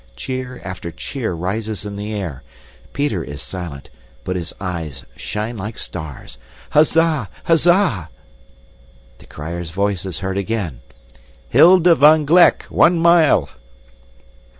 Cheer 0.15 0.59
after 0.65 0.89
cheer 0.89 1.33
rises 1.33 1.85
in 1.85 1.95
the 1.95 2.11
air. 2.11 2.41
Peter 2.91 3.23
is 3.23 3.39
silent, 3.39 3.91
but 4.23 4.35
his 4.35 4.51
eyes 4.59 5.05
shine 5.15 5.57
like 5.57 5.77
stars. 5.77 6.39
"Huzza! 6.71 7.29
Huzza!" 7.43 8.09
The 9.19 9.25
crier's 9.27 9.69
voice 9.69 10.03
is 10.07 10.21
heard 10.21 10.39
again. 10.39 10.81
"Hilda 11.49 11.93
van 11.93 12.25
Gleck, 12.25 12.63
one 12.63 12.97
mile!" 12.97 13.47